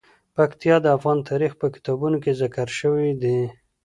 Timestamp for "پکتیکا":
0.35-0.77